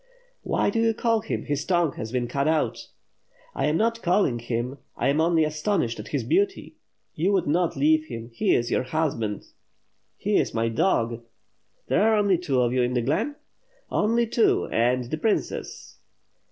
[0.41, 2.87] "Why do you call him, his tongue has been cut out."
[3.53, 6.77] "I am not calling him, I am only astonished at his beauty.
[7.13, 9.43] You would not leave him; he is your husband."
[10.17, 11.21] "He is my dog."
[11.87, 13.35] "There are only two of you iii the glen?"
[13.91, 15.99] "Only two— and the princess."